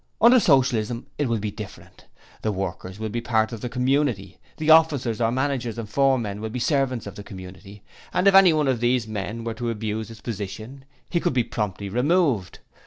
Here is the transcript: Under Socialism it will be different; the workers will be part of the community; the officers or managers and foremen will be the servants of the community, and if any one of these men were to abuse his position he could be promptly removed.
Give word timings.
Under 0.19 0.39
Socialism 0.39 1.05
it 1.19 1.29
will 1.29 1.37
be 1.37 1.51
different; 1.51 2.05
the 2.41 2.51
workers 2.51 2.97
will 2.97 3.09
be 3.09 3.21
part 3.21 3.51
of 3.51 3.61
the 3.61 3.69
community; 3.69 4.39
the 4.57 4.71
officers 4.71 5.21
or 5.21 5.31
managers 5.31 5.77
and 5.77 5.87
foremen 5.87 6.41
will 6.41 6.49
be 6.49 6.57
the 6.57 6.65
servants 6.65 7.05
of 7.05 7.13
the 7.13 7.23
community, 7.23 7.83
and 8.11 8.27
if 8.27 8.33
any 8.33 8.51
one 8.51 8.67
of 8.67 8.79
these 8.79 9.07
men 9.07 9.43
were 9.43 9.53
to 9.53 9.69
abuse 9.69 10.07
his 10.07 10.19
position 10.19 10.85
he 11.07 11.19
could 11.19 11.33
be 11.33 11.43
promptly 11.43 11.87
removed. 11.87 12.57